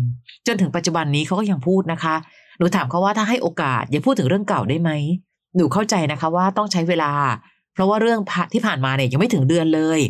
[0.46, 2.14] จนถึงปัจจุบันนี้เขาก็ยังพูดนะคะ
[2.58, 4.90] หนูถามเขาว่าถ้าให้โอกาสอย่าพูดถึงเรื่องเก่าได้ไหม
[5.56, 7.12] หนูเข้าใจนะคะว่าต้องใช้เวลา
[7.74, 8.20] เพราะว่าเรื่อง
[8.52, 10.00] ที่ผ่านมาเนี่ยยังไม่ถึงเดือนเลย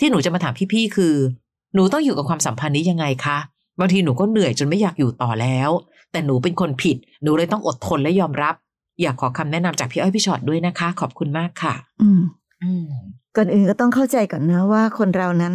[0.00, 1.14] ที่หนูจะมาถามพี่ๆคือ
[1.74, 3.38] หนูต้องอยู่กับความสัมพันธ์นี้ยังไงคะ
[3.80, 5.70] บางทีหนูก็เหนื่อยจนไม่อยากอยู่ต่อแล้ว
[6.12, 8.54] แต่หนูเป็นคนผิด หนูเลยต้องอดทนและยอมรับ
[9.02, 12.22] อยากขอคำแนะนำจากพี่อ้อยพี่ชอตด้วยนะคะ ขอบคุณมากค่ะ อืม
[12.64, 12.84] อืม
[13.36, 15.54] ก่อนอื่นก็ต้องเข้าใจก่อนนะว่าคนเรานั้น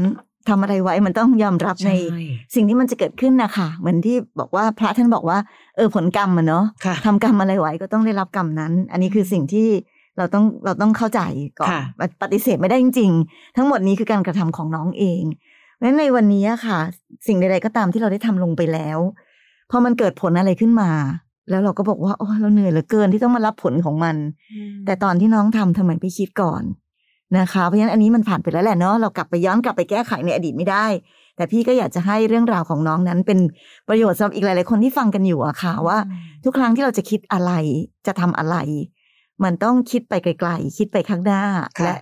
[0.49, 2.21] ทำอะไรไว้มันต้องยอมรับในใช่
[2.55, 5.37] สิ่งที่มันจะเกิดขึ้นนะคะเหมือนที่บอกว่าพระท่านบอกว่า
[5.75, 9.67] เออผลกรรมอะเนาะค่ะทำกรรมอะไรไว้ก็ต้องได้รับกรรมนั้น อันนี้คือสิ่งที่
[10.17, 11.21] เราต้องเราต้องเข้าใจ
[11.59, 11.81] ก่อนค่ะ
[12.21, 16.79] ปฏิเสธไม่ได้จริง ๆ ทั้งหมดนี้คือการกระทำของน้องเองเพราะฉะ นั้นในวันนี้อะค่ะ
[17.27, 18.99] สิ่งใดๆก็ตามที่เราได้ทำลงไปแล้ว
[19.71, 20.91] พอมันเกิดผลอะไรขึ้นมา
[21.49, 24.15] แล้วเราก็บอกว่าโอ้เราเหนื่อยเหลือเกินที่ต้องมารับผลของมัน
[24.85, 26.63] แต่ตอนที่น้องทำทำไมไม่คิดก่อน
[27.39, 30.85] นะคะเพราะฉะนั้นอันนี้มันผ่านไปแล้วแหละเนาะเรากลับไปย้อนกลับไปแก้ไขในอดีตไม่ได้
[31.35, 33.39] แต่พี่ก็อยากจะให้เรื่องราวของน้องนั้น เป็น
[33.87, 35.97] ประโยชน์สำหรับอีกหลาย ๆ คนที่ฟังกันอยู่อะค่ะว่า
[36.43, 37.51] ทุกครั้งที่เราจะคิดอะไร
[38.07, 38.55] จะทำอะไร
[39.43, 41.43] มันต้องคิดไปไกล ๆ คิดไปข้างหน้า
[41.79, 41.93] ค่ะและ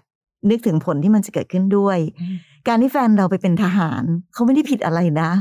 [0.49, 2.37] นึกถึงผลที่มันจะเกิดขึ้นด้วยอืม
[2.67, 4.03] การที่แฟนเราไปเป็นทหาร
[4.33, 5.31] เขาไม่ได้ผิดอะไรนะ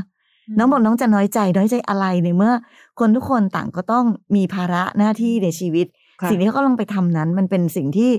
[0.57, 2.53] น้องบอกน้องจะน้อยใจ น้อยใจอะไรในเมื่อ
[2.99, 4.05] คนทุกคนต่างก็ต้อง
[4.35, 5.87] มีภาระหน้าที่ในชีวิต
[6.21, 8.11] ค่ะสิ่งที่เขากำลังไปทำนั้น มันเป็นสิ่งที่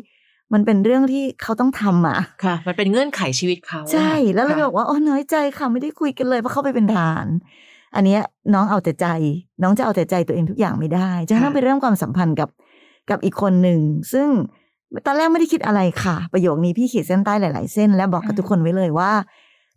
[0.53, 7.27] มันเป็นเรื่องที่เขาต้องทำอะ ค่ะ มันเป็นเงื่อนไขชีวิตเขาใช่ แล้วเราค่ะบอกว่าอ๋อน้อยใจค่ะไม่ได้คุยกันเลยเพราะเขาไปเป็นทหาร
[7.95, 8.23] อันเนี้ย
[8.55, 9.07] น้องเอาแต่ใจ
[9.63, 12.49] น้องจะเอาแต่ใจตัวเองทุกอย่างไม่ได้จะต้องไปเริ่มความสัมพันธ์กับ
[13.11, 13.81] กับอีกคนหนึ่ง
[14.13, 14.29] ซึ่ง
[15.07, 19.13] ตอนแรกไม่ได้คิดอะไรค่ะ ประโยคนี้พี่ขีดเส้นใต้หลาย ๆ เส้น และบอกกับทุกคนไว้เลยว่า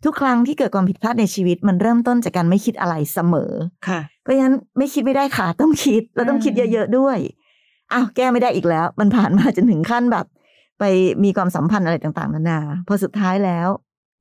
[0.04, 3.52] ทุกครั้งที่เกิดความผิดพลาดในชีวิตมันเริ่มต้นจากการไม่คิดอะไรเสมอ
[3.88, 7.18] ค่ะเพราะฉะนั้นไม่คิดไม่ได้ค่ะ ต้องคิดแล้วต้องคิดเยอะ ๆ ด้วย
[7.92, 10.26] อ้าวแก้ไม่ได้อีกแล้ว มันผ่านมาจนถึงขั้นแบบ
[10.78, 10.84] ไป
[11.24, 13.68] มีความสัมพันธ์อะไรต่าง ๆ นานาพอสุดท้ายแล้ว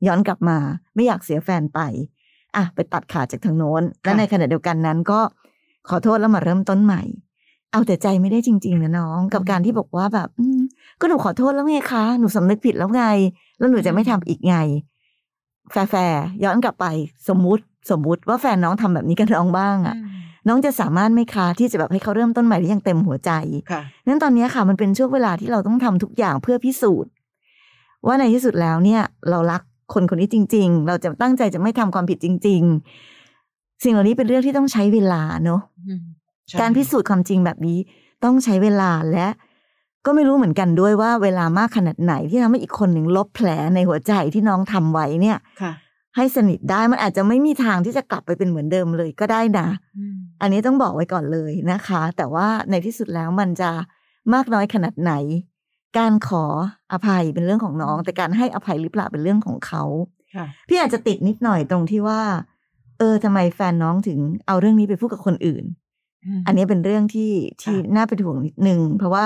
[0.07, 0.57] ย้อนกลับมา
[0.95, 1.79] ไม่อยากเสียแฟนไป
[2.55, 5.19] อะไปตัดขาดจากทางโน้นและในขณะเดียวกันนั้นก็
[5.89, 7.03] ขอโทษแล้วมาเริ่มต้นใหม่
[7.71, 10.59] เอาแต่ใจไม่ได้จริง ๆ นะน้อง กับการที่บอกว่าแบบอืม
[10.99, 13.03] ก็หนูขอโทษแล้วไงคะ หนูสำนึกผิดแล้วไง
[13.57, 14.55] แล้วหนูจะไม่ทำอีกไง
[15.71, 16.85] แฟร์ๆย้อนกลับไป
[17.29, 19.95] สมมุติสมมุติว่าแฟนน้องทำแบบนี้กับน้องบ้างอะ
[20.47, 23.31] น้องจะสามารถไหมคะที่จะแบบให้เขาเริ่มต้นใหม่ได้อย่างเต็มหัวใจ
[23.71, 27.11] ค่ะนั้นตอนนี้ค่ะ มันเป็นช่วงเวลาที่เราต้องทำทุกอย่างเพื่อพิสูจน์
[28.07, 29.61] ว่าในที่สุดแล้วเนี่ย เรารัก
[29.93, 32.61] คนคนนี้จริง ๆ เราจะตั้งใจจะไม่ทำความผิดจริง
[33.23, 36.01] ๆ สิ่งเหล่านี้เป็นเรื่องที่ต้องใช้เวลาเนอะอืม
[36.47, 37.77] ใช่การพิสูจน์ความจริงแบบนี้
[38.23, 39.27] ต้องใช้เวลาและ
[40.09, 45.71] ก็ไม่รู้เหมือนกันด้วยว่าเวลามากขนาดไหนที่ทำให้อีกคนหนึ่งลบแผลในหัวใจที่น้องทำไว้เนี่ยค่ะ
[46.15, 49.67] ให้สนิทได้มันอาจจะไม่มีทางที่จะกลับไปเป็นเหมือนเดิมเลยก็ได้นะ
[49.97, 53.71] อืมอันนี้ต้องบอกไว้ก่อนเลยนะคะ แต่ว่าในที่สุดแล้วมันจะ
[54.33, 55.13] มากน้อยขนาดไหน
[55.97, 56.45] การขอ
[56.91, 59.83] อภัยเป็นเรื่องของน้อง แต่การให้อภัยหรือเปล่าเป็นเรื่องของเขา
[60.35, 62.21] ค่ะพี่อาจจะติดนิดหน่อยตรงที่ว่า
[62.99, 65.63] เออทำไมแฟนน้องถึงเอาเรื่องนี้ไปพูดกับคนอื่น
[66.47, 69.23] อันนี้เป็นเรื่องที่ที่น่าเป็นห่วงนิดนึงเพราะว่า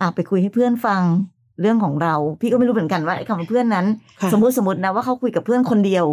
[0.00, 1.02] อะไปคุยให้เพื่อนฟัง
[1.60, 3.86] เรื่องของเรา พี่ก็ไม่รู้เหมือนกันว่าไอ้คำว่าเพื่อนนั้น
[4.20, 6.06] ค่ะสมมติสมมตินะว่าเขาคุยกับเพื่อนคนเดียว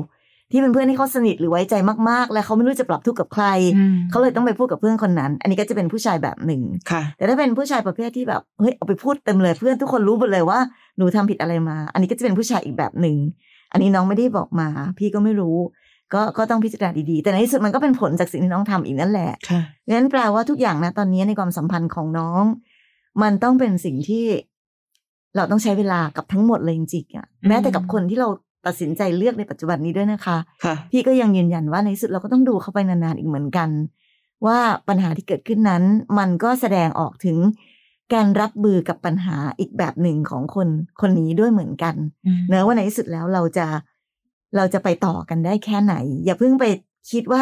[0.51, 1.75] ที่เป็นเพื่อนที่เขาสนิทหรือไว้ใจ
[2.09, 10.59] มากๆ และเขาไม่รู้จะปรับทุกข์กับใครอืมเขาเลยต้องไปพูดกับเพื่อนคนนั้น อันนี้ก็จะเป็นผู้ชายแบบหนึ่งค่ะแต่ถ้าเป็นผู้ชายประเภทที่แบบเฮ้ยเอาไปพูดเต็มเลยเพื่อนทุกคนรู้หมดเลยว่า
[10.97, 13.17] หนูทำผิดอะไรมา อันนี้ก็จะเป็นผู้ชายอีกแบบหนึ่ง
[13.71, 14.67] อันนี้น้องไม่ได้บอกมา
[14.97, 15.57] พี่ก็ไม่รู้
[16.13, 22.43] ก็ก็ต้องพิจารณาดีๆ แต่ในที่สุดมันก็เป็นผลจากสิ่งที่น้องทำอีกนั่นแหละค่ะงั้นแปลว่าทุกอย่างนะตอนนี้ในความสัมพันธ์ของน้อง
[23.21, 24.25] มันต้องเป็นสิ่งที่
[25.35, 28.29] เราต้องใช้เวลากับทั้งหมดเลยจริงๆอะแม้แต่กับคนที่เรา
[28.65, 33.69] ตัดสินใจเลือกในปัจจุบันนี้ด้วยนะคะค่ะพี่ก็ยังยืนยันว่าในที่สุดเราก็ต้องดูเข้าไปนานๆอีกเหมือนกัน
[34.45, 35.83] ว่าปัญหาที่เกิดขึ้นนั้น
[36.19, 37.37] มันก็แสดงออกถึง
[38.13, 40.67] การรับมือกับปัญหาอีกแบบหนึ่งของคน
[41.01, 41.95] คนนี้ด้วยเหมือนกัน
[42.49, 43.65] เนอะว่าในที่สุดแล้วเราจะ
[44.55, 45.95] เราจะไปต่อกันได้แค่ไหน
[46.25, 46.65] อย่าเพิ่งไป
[47.11, 47.41] คิดว่า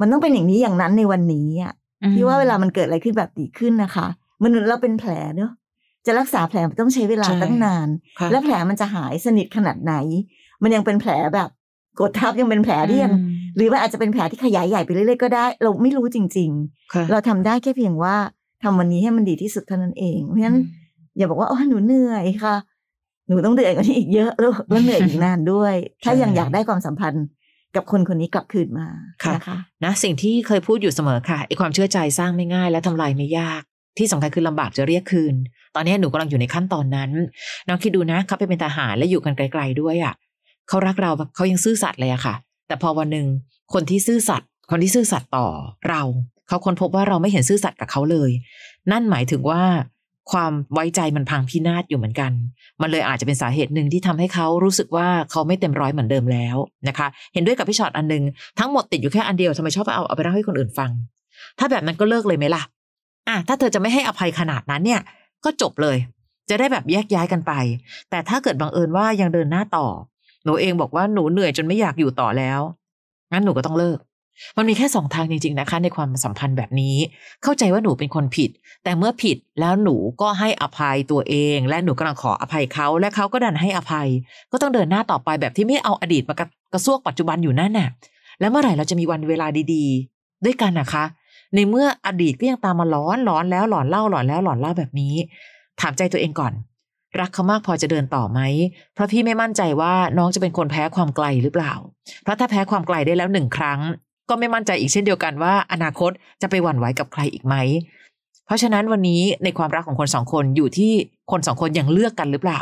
[0.00, 1.72] มันต้องเป็นอย่างนี้อย่างนั้นในวันนี้อะ
[2.14, 4.06] พี่ว่าเวลามันเกิดอะไรขึ้นแบบนี้ขึ้นนะคะ
[4.44, 5.50] มนุษย์เราเป็นแผลเนอะ
[6.06, 9.94] จะรักษาแผลมันต้องใช้เวลาใช่ตั้งนานค่ะและแผลมันจะหายสนิทขนาดไหน
[10.62, 11.48] มันยังเป็นแผลแบบ
[12.00, 16.50] กดทับยังเป็นแผลที่ยังอืมหรือว่าอาจจะเป็นแผลที่ขยายใหญ่ไปเรื่อยๆก็ได้ เราไม่รู้จริง
[16.94, 18.16] ค่ะๆเราทำได้แค่เพียงว่า
[18.62, 20.58] ทำวันนี้ให้มันดีที่สุดเท่านั้นเองเพราะฉะนั้น
[21.16, 22.54] อย่าบอกว่าอ๋อหนูเหนื่อยค่ะ
[23.28, 27.26] หนูต้องเหนื่อยกว่านี้อีกเยอะแล้วแล้วเหนื่อยอีกนานด้วย ถ้าใช่ยังอยากได้ความสัมพันธ์
[27.76, 28.86] กับคนคนนี้กลับคืนมา
[29.24, 33.62] ค่ะนะคะนะสิ่งที่เคยพูดอยู่เสมอค่ะไอความเชื่อใจสร้างไม่ง่ายและทำลายไม่ยาก
[33.98, 35.34] ที่สำคัญคือลำบากจะเรียกคืน
[35.74, 37.10] ตอนนี้หนูกำลังอยู่ในขั้นตอนนั้น
[37.68, 40.14] น้องคิดดูนะเขาไปเป็นทหารและอยู่กันไกล ๆด้วยอะ
[40.68, 42.34] เขารักเราแบบเขายังซื่อสัตย์เลยอะค่ะ
[42.66, 43.26] แต่พอวันหนึ่ง
[43.72, 45.46] คนที่ซื่อสัตย์คนที่ซื่อสัตย์ต่อ
[45.88, 46.02] เรา
[46.48, 48.30] เขาค้นพบว่าเราไม่เห็นซื่อสัตย์กับเขาเลย
[48.90, 49.62] นั่นหมายถึงว่า
[50.32, 52.32] ความไว้ใจมันพังพินาศอยู่เหมือนกัน
[52.82, 56.56] มันเลยอาจจะเป็นสาเหตุหนึ่งที่ทำให้เขารู้สึกว่าเขาไม่เต็มร้อยเหมือนเดิมแล้ว
[56.88, 58.22] นะคะ เห็นด้วยกับพี่ช็อตอันหนึง
[58.58, 60.90] ทั้งหมดติดอยู่แค่อันเดียวทำไมชอบเอาเอาไปเล่าให้คนอื่นฟัง
[61.58, 62.62] ถ้าแบบนั้นก็เลิกเลยไหมล่ะ
[63.28, 65.00] อะถ้าเธอจะไม่ให้อภัยขนาดนั้นเนี่ย
[65.44, 65.96] ก็จบเลย
[66.48, 67.52] จะได้แบบแยกย้ายกันไป
[68.10, 69.86] แต่ถ้าเกิดบังเอิญว่ายังเดินหน้าต่อ
[70.44, 72.60] หนูเองบอกว่าหนูเหนื่อยจนไม่อยากอยู่ต่อแล้ว
[73.32, 73.98] งั้นหนูก็ต้องเลิก
[74.56, 76.96] มันมีแค่สองทางจริง ๆนะคะ ในความสัมพันธ์แบบนี้
[77.42, 78.50] เข้าใจว่าหนูเป็นคนผิด
[78.84, 84.08] แต่เมื่อผิดแล้วหนูก็ให้อภัยตัวเอง และหนูกำลังขออภัยเขาและเขาก็ดันให้อภัย
[84.52, 87.88] ก็ต้องเดินหน้าต่อไปแบบที่ไม่เอาอดีตมากระกระซวกปัจจุบันอยู่นั่นน่ะ
[88.40, 89.84] แล้วเมื่อไหร่เราจะมีวันเวลาดี
[90.16, 91.04] ๆ ด้วยกันนะคะ
[91.54, 95.14] ในเมื่ออดีตก็ยังตามมาหลอนหลอนแล้วหลอนเล่าหลอนแล้วหลอนเล่าแบบนี้
[95.80, 96.52] ถามใจตัวเองก่อน
[97.20, 98.40] รักเขามากพอจะเดินต่อไหม
[98.94, 101.72] เพราะพี่ไม่มั่นใจว่าน้องจะเป็นคนแพ้ความไกลหรือเปล่า
[102.22, 103.80] เพราะถ้าแพ้ความไกลได้แล้วหนึ่งครั้ง
[104.28, 106.10] ก็ไม่มั่นใจอีกเช่นเดียวกันว่า อนาคต
[106.42, 107.54] จะไปหวั่นไหวกับใครอีกไหม
[108.46, 110.92] เพราะฉะนั้นวันนี้ในความรักของคนสองคนอยู่ที่
[111.30, 112.60] คนสองคนยังเลือกกันหรือเปล่า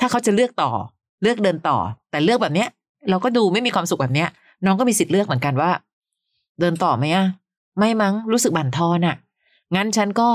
[0.00, 0.70] ถ้าเขาจะเลือกต่อ
[1.22, 1.78] เลือกเดินต่อ
[2.10, 2.68] แต่เลือกแบบเนี้ย
[3.10, 4.28] เราก็ดูไม่มีความสุขแบบเนี้ย
[4.64, 5.70] น้องก็มีสิทธิ์เลือกเหมือนกันว่า
[6.60, 7.26] เดินต่อไหมอะ
[7.78, 9.16] ไม่มั้งรู้สึกบั่นทอนอะ
[9.74, 10.28] งั้นฉันก็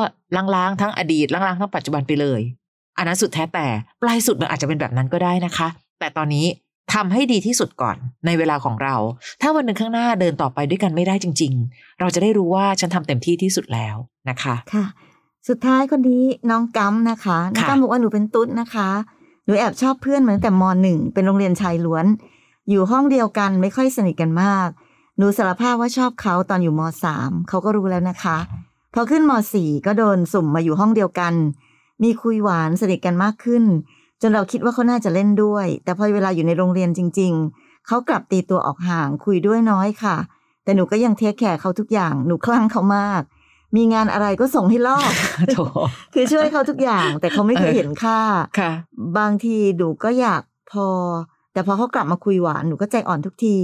[0.55, 2.41] ล้างๆทั้งอดีตล้างๆทั้งปัจจุบันไปเลย
[2.97, 3.67] อันนั้นสุดแท้แต่
[4.01, 5.67] ปลายสุดมันอาจจะเป็นแบบนั้นก็ได้นะคะ
[5.99, 6.45] แต่ตอนนี้
[6.93, 8.95] ทำให้ดีที่สุดก่อนในเวลาของเรา
[9.41, 13.95] ถ้าวันหนึ่งข้างหน้าเดินต่อไปด้วยกันไม่ได้จริง ๆ เราจะได้รู้ว่าฉันทำเต็มที่ที่สุดแล้ว
[14.29, 14.85] นะคะค่ะ
[15.47, 18.89] สุดท้ายคนนี้น้องกัมนะคะน้องกัมบอกว่าหนูเป็นตุ๊ดนะคะ
[19.45, 22.05] หนูแอบชอบเพื่อนมาตั้งแต่มหนึ่งเป็นโรงเรียนชายล้วน
[22.69, 24.69] อยู่ห้องเดียวกันไม่ค่อยสนิทกันมาก
[25.19, 28.37] หนูสารภาพว่าชอบเขาตอนอยู่มสามเขาก็รู้แล้วนะคะ
[28.93, 31.33] พอขึ้นมสี่ก็โดนสุ่มมาอยู่ห้องเดียวกัน
[32.03, 33.63] มีคุยหวานสนิทกันมากขึ้น
[34.21, 40.15] จนเราคิดว่าเขาน่าจะเล่นด้วย แต่พอเวลาอยู่ในโรงเรียนจริง ๆ เขากลับตีตัวออกห่างคุยด้วยน้อยค่ะ
[40.63, 43.21] แต่หนูก็ยังเทคแคร์เขาทุกอย่างหนูคลั่งเขามาก
[43.75, 45.11] มีงานอะไรก็ส่งให้ลอก
[45.53, 45.57] โถ
[46.13, 48.19] คือช่วยเขาทุกอย่าง แต่เขาไม่เคยเออเห็นค่า
[48.59, 48.71] ค่ะ
[49.17, 50.87] บางทีหนูก็อยากพอ
[51.53, 53.57] แต่พอเขากลับมาคุยหวานหนูก็ใจอ่อนทุกที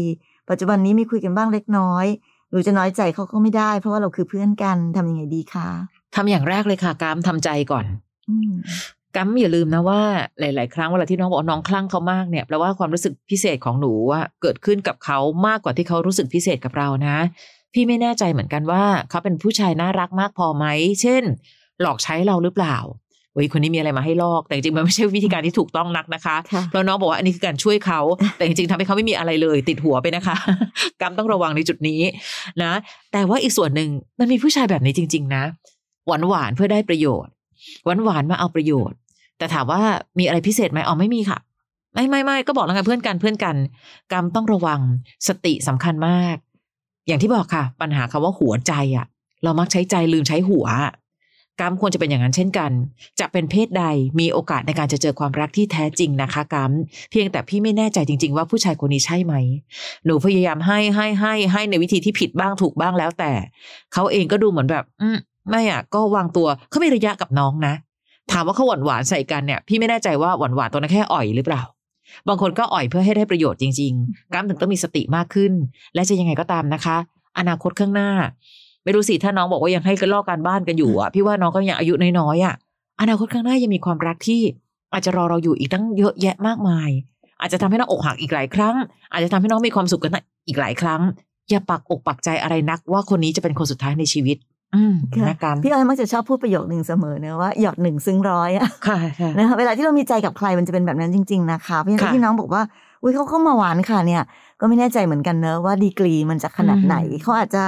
[0.49, 2.05] ปัจจุบันนี้มีคุยกันบ้างเล็กน้อย
[2.49, 5.67] หนูจะน้อยใจเขาก็ไม่ได้ เพราะว่าเราคือเพื่อนกันทำยังไงดีคะ
[6.15, 7.85] ทำอย่างแรกเลยค่ะ กามทำใจก่อน
[8.29, 8.53] อืม
[9.15, 10.01] กัมอย่าลืมนะว่า
[10.39, 17.17] หลาย ๆ ครั้งเวลาที่น้องบอกว่าน้องคลั่งเขามากเนี่ยแปลว่าความรู้สึกพิเศษของหนูว่าเกิดขึ้นกับเขามากกว่าที่เขารู้สึกพิเศษกับเรานะ
[17.73, 20.65] พี่ไม่แน่ใจเหมือนกันว่าเขาเป็นผู้ชายน่ารักมากพอไหม
[21.01, 21.23] เช่น
[21.81, 22.77] หลอกใช้เราหรือเปล่า
[23.35, 27.99] เฮ้ยคนนี้มีอะไรมาให้ลอก แต่จริงๆมันไม่ใช่วิธีการที่ถูกต้องนักนะคะค่ะเพราะน้องบอกว่าอันนี้คือการช่วยเขา
[28.37, 30.35] แต่จริงๆทำให้เขาไม่มีอะไรเลย ติดหัวไปนะคะ
[31.01, 32.01] กัมต้องระวังในจุดนี้
[32.63, 32.71] นะ
[33.11, 35.43] แต่ว่าอีกส่วนหนึ่งมันมีผู้ชายแบบนี้จริง ๆ นะ
[36.07, 37.31] หวานหวานๆเพื่อได้ประโยชน์
[37.85, 38.97] หวานหวานๆมาเอาประโยชน์
[39.37, 39.81] แต่ถามว่า
[40.19, 41.39] มีอะไรพิเศษไหมอ๋อไม่มีค่ะ
[41.93, 43.55] ไม่ไม่ไม่ก็บอกแล้วไงเพื่อนกันเพื่อนกัน
[44.11, 44.79] กรรมต้องระวัง
[45.27, 46.35] สติสำคัญมาก
[47.07, 49.05] อย่างที่บอกค่ะ ปัญหาคำว่าหัวใจอะ่ะ
[49.43, 50.93] เรามักใช้ใจลืมใช้หัวอะ
[51.59, 52.71] กรรมควรจะเป็นอย่างนั้นเช่นกัน
[53.19, 53.83] จะเป็นเพศใด
[54.19, 56.71] มีโอกาสในการจะเจอความรักที่แท้จริงนะคะกรรม
[57.11, 59.33] เพียงแต่พี่ไม่แน่ใจจริง ๆ ว่าผู้ชายคนนี้ใช่ไหม
[60.05, 63.31] หนูพยายามให้ให้ให้ให้ในวิธีที่ผิดบ้างถูกบ้างแล้วแต่
[63.93, 65.17] เขาเองก็ดูเหมือนแบบ อืม
[65.49, 67.73] ไม่อะ ก็วางตัวเขามีระยะกับน้องนะ
[68.31, 71.63] ถามว่าเขาหวานหวานใส่กันเนี่ย พี่ไม่แน่ใจว่าหวานหวานตัวนั้นแค่อ่อยหรือเปล่า
[72.27, 75.53] บางคนก็อ่อยเพื่อให้ได้ประโยชน์จริง ๆ กามถึงต้องมีสติมากขึ้น
[75.93, 76.97] และจะยังไงก็ตามนะคะ
[77.39, 78.11] อนาคตข้างหน้า
[78.85, 82.55] ไม่รู้สิถ้าน้องบอกว่ายังให้กันลอกการบ้านกันอยู่อะพี่ว่าน้องก็ยังอายุน้อยๆอะ
[83.01, 84.41] อนาคตข้างหน้ายังมีความรักที่
[84.93, 86.89] อาจจะรอเราอยู่อีกตั้งเยอะแยะมากมาย
[87.41, 88.75] อาจจะทำให้น้องอกหักอีกหลายครั้ง
[89.11, 90.11] อาจจะทำให้น้องมีความสุขกัน
[90.47, 91.01] อีกหลายครั้ง
[91.49, 94.37] อย่าปักอกปักใจอะไรนัก ว่าคนนี้จะเป็นคนสุดท้ายในชีวิต
[94.75, 102.61] อืมค่ะนะกันพี่อ้อยมักจะชอบพูดประโยคหนึ่งเสมอเนะว่าหยอดหนึ่งซึ้งร้อยอะค่ะค่ะนะคะเวลาที่เรามีใจกับใครมันจะเป็นแบบนั้นจริง ๆ นะคะเพราะฉะนั้นค่ะที่น้องบอกว่า
[103.01, 104.23] อุ้ยเขาเข้ามาหวานค่ะเนี่ย
[104.59, 107.63] ก็ไม่แน่ใจเหมือนกันเนอะว่าดีกรีมันจะขนาดไหนอืมเขาอาจจะ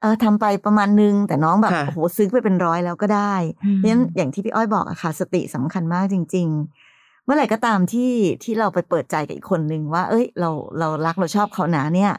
[0.00, 3.34] เออทำไปประมาณนึง แต่น้องแบบค่ะโอ้โหซึ้งไปเป็นร้อยแล้วก็ได้
[3.74, 6.48] เพราะฉะนั้นอย่างที่พี่อ้อยบอกอะค่ะสติสำคัญมากจริง
[6.86, 8.12] ๆ เมื่อไหร่ก็ตามที่
[8.44, 12.12] ที่เราไปเปิดใจกับอีกคนนึงว่า เอ้ย เราเรารักเราชอบเขานะเนี่ย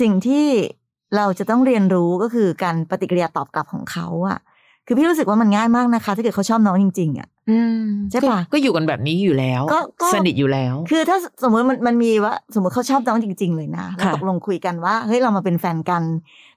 [0.00, 0.46] สิ่งที่
[1.16, 4.38] เราจะต้องเรียนรู้ก็คือการปฏิกิริยาตอบกลับของเขาอะ
[4.86, 16.02] คือพี่รู้สึกว่ามันง่ายมากนะคะ ถ้าเกิดเขาชอบน้องจริง ๆอะอืมใช่ปะก็ก็อยู่กันแบบนี้อยู่แล้วก็ก็สนิทอยู่แล้ว คือถ้าสมมติมันมันมีว่า สมมติเขาชอบน้องจริง ๆ เลยนะแล้วค่ะตกลงคุยกันว่าเฮ้ยเรามาเป็นแฟนกัน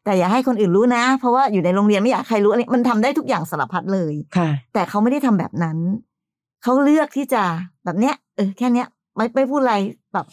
[0.06, 5.78] แต่อย่าให้คนอื่นรู้นะ เพราะว่าอยู่ในโรงเรียนไม่อยากให้ใครรู้อะไรมันทำได้ทุกอย่างสารพัดเลยค่ะ แต่เขาไม่ได้ทำแบบนั้น
[6.64, 7.44] เขาเลือกที่จะ
[7.86, 9.76] แบบเนี้ยเออแค่เนี้ยไม่ไม่พูดอะไร
[10.14, 10.26] แบบ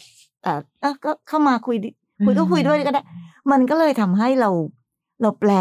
[0.43, 1.89] เออเอ้อก็เข้ามาคุยดิ
[2.25, 3.03] คุยก็คุยด้วยก็ได้
[3.51, 4.49] มันก็เลยทำให้เรา
[5.21, 5.51] เราแปล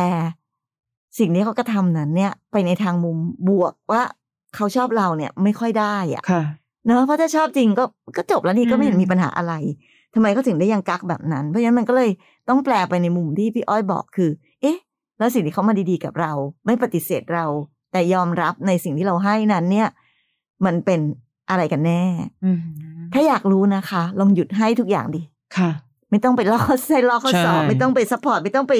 [1.18, 3.16] สิ่งที่เขากระทำนั้นเนี่ย ไปในทางมุม
[3.48, 4.02] บวกว่า
[4.54, 6.42] เขาชอบเราเนี่ยไม่ค่อยได้อะค่ะ
[6.86, 7.84] เนอะเพราะถ้าชอบจริงก็
[8.16, 9.54] ก็จบแล้วนี่ก็ไม่เห็นอืมมีปัญหาอะไร
[10.14, 12.10] ทำไมเขาถึงได้ยังกักแบบนั้น เพราะฉะนั้นมันก็เลย
[12.48, 14.30] ต้องแปลไปในมุมที่พี่อ้อยบอกคือ
[14.62, 14.78] เอ๊ะ
[15.18, 16.32] แล้วสิ่งที่เขามาดีๆกับเรา
[16.66, 17.46] ไม่ปฏิเสธเรา
[17.92, 19.88] แต่ยอมรับในสิ่งที่เราให้นั้นเนี่ย
[20.64, 21.00] มันเป็น
[21.50, 22.02] อะไรกันแน่
[22.44, 22.58] อืม
[23.12, 25.22] ถ้าอยากรู้นะคะ ลองหยุดให้ทุกอย่างดิ
[25.56, 25.70] ค่ะ
[26.10, 28.74] ไม่ต้องไปลอกข้อใส่ลอกข้อสอบใช่ไม่ต้องไปซัพพอร์ตไม่ต้องไป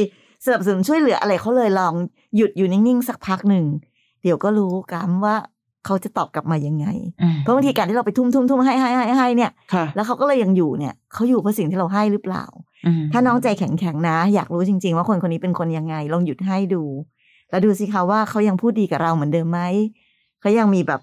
[0.44, 1.94] สนับสนุนช่วยเหลืออะไรเขาเลยลอง
[2.36, 3.64] หยุดอยู่นิ่งๆสักพักหนึ่ง
[4.22, 5.34] เดี๋ยวก็รู้กันว่า
[5.84, 6.86] เขาจะตอบกลับมายังไง
[7.22, 12.44] อืมเพราะบางทีการที่เราไปทุ่มทุ่มทุ่มให้ให้ให้ให้เนี่ยค่ะแล้วเขาก็เลยยังอยู่เนี่ยเขาอยู่เพราะสิ่งที่เราให้หรือเปล่า
[12.86, 16.82] อืมถ้าน้องใจแข็งแข็งๆนะ อยากรู้จริง ๆ ว่าคนคนนี้เป็นคนยังไง ลองหยุดให้ดู
[17.50, 19.60] แล้วดูสิคะว่าเขายังพูดดีกับเราเหมือนเดิมไหม
[20.40, 21.00] เขายังมีแบบ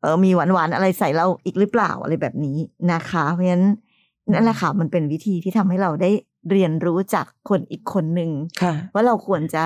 [0.00, 2.56] เออมีหวานๆอะไรใส่เราอีกหรือเปล่าอะไรแบบนี้
[2.92, 3.66] นะคะ เพราะฉะนั้น
[4.32, 6.10] นั่นแหละค่ะมันเป็นวิธีที่ทำให้เราได้
[6.50, 8.30] เรียนรู้จากคนอีกคนหนึ่ง
[8.62, 9.64] ค่ะว่าเราควรจะ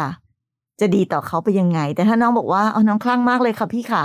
[0.80, 4.02] จะดีต่อเขาไปยังไง แต่ถ้าน้องบอกว่าเอาน้องคลั่งมากเลยค่ะพี่ขา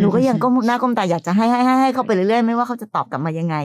[0.00, 3.56] หนูก็ยังก้มหน้าก้มตาอยากจะให้ให้ให้ให้เขาไปเรื่อยๆไม่ว่าเขาจะตอบกลับมายังไง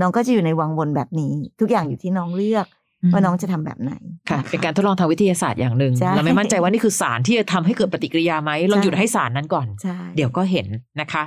[0.00, 2.66] น้องก็จะอยู่ในวังวนแบบนี้ ทุกอย่างอยู่ที่น้องเลือก
[3.12, 3.92] ว่าน้องจะทำแบบไหน
[4.30, 10.66] ค่ะะเป็นการทดลองทางวิทยาศาสตร์อย่างหนึ่งใช่เราไม่มั่นใจว่านี่คือสารที่จะทำให้เกิดปฏิกิริยาไหมลองใช่หยุดให้สารนั้นก่อนใช่เดี๋ยวก็เห็น
[11.00, 11.22] นะคะ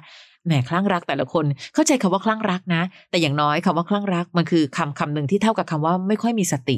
[0.45, 6.77] แหมคลั่งรักแต่ละคนเข้าใจคำว่าคลั่งรักนะ แต่อย่างน้อยคำว่าคลั่งรักมันคือคำคำหนึ่งที่เท่ากับคำว่าไม่ค่อยมีสติ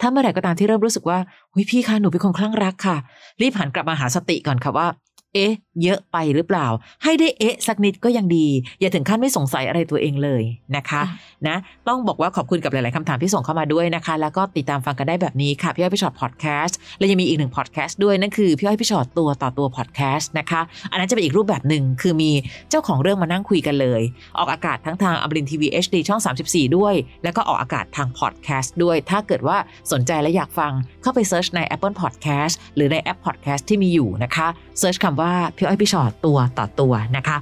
[0.00, 1.18] ถ้าเมื่อไหร่ก็ตามที่เริ่มรู้สึกว่า
[1.52, 2.96] หุยพี่คะหนูเป็นคนคลั่งรักค่ะ
[3.40, 4.86] รีบหันกลับมาหาสติก่อนค่ะว่า
[5.34, 6.66] เอ๊ะเยอะไปหรือเปล่า
[7.04, 8.46] ให้ได้เอ๊ะสักนิดก็ยังดี
[8.80, 10.42] อย่าถึงขั้นไม่สงสัยอะไรตัวเองเลย
[10.76, 11.02] นะคะ
[11.46, 11.56] นะ
[11.88, 22.30] ต้องบอกว่าขอบคุณกับหลาย ๆคำถามที่ส่งเข้ามาด้วยนะคะ แล้วก็ติดตามฟังกันได้แบบนี้ค่ะ พี่อ้อยพี่ฉอดพอดแคสต์และยังมีอีกหนึ่งพอดแคสต์ด้วยนั่นคือพี่อ้อยพี่ฉอดตัวต่อตัวพอดแคสต์นะคะ อันนั้นจะเป็นอีกรูปแบบหนึ่งคือมี
[22.70, 24.02] เจ้าของเรื่องมานั่งคุยกันเลย
[24.38, 29.56] ออกอากาศทั้งทางอมรินทร์ทีวี HD ช่อง 34 ด้วย แล้วก็ออกอากาศทางพอดแคสต์ด้วย ถ้าเกิดว่า
[29.92, 37.36] สนใจและอยากฟังเข้าไป search ใน Apple Podcast หรือในแอป Podcast ที่มีอยู่นะคะ search คำว่าพี่อ้อยพี่ฉอดตัวต่อตัวนะคะ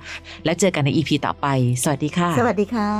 [0.44, 1.46] แล้วเจอกันใน EP ต่อไป
[1.82, 2.90] สวัสดีค่ะ สวัสดีค่ะ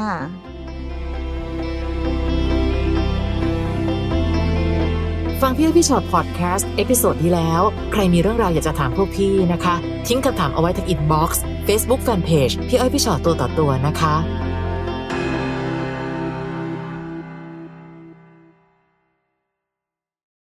[5.43, 9.75] ฟังพี่อ้อยพี่ฉอดพอดแคสต์ episode ที่แล้ว ใครมีเรื่องราวอยากจะถามพวกพี่นะคะ
[10.07, 14.15] ทิ้งคำถามเอาไว้ที่ inbox เฟซบุ๊กแฟนเพจพี่อ้อยพี่ฉอดตัวต่อตัวนะคะ